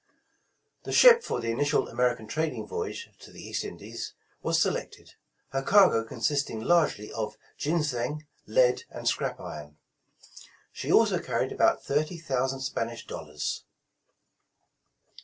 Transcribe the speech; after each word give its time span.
The 0.81 0.91
ship 0.91 1.21
for 1.21 1.39
the 1.39 1.51
initial 1.51 1.87
American 1.87 2.25
trading 2.25 2.65
voyage 2.65 3.11
to 3.19 3.31
the 3.31 3.39
East 3.43 3.63
Indies, 3.63 4.15
was 4.41 4.59
selected, 4.59 5.13
her 5.49 5.61
cargo 5.61 6.03
consisting 6.03 6.59
largely 6.59 7.11
of 7.13 7.37
ginseng, 7.55 8.25
lead, 8.47 8.85
and 8.89 9.07
scrap 9.07 9.39
iron. 9.39 9.77
She 10.71 10.91
also 10.91 11.19
carried 11.19 11.51
about 11.51 11.83
thirty 11.83 12.17
thousand 12.17 12.61
Spanish 12.61 13.05
dollars. 13.05 13.63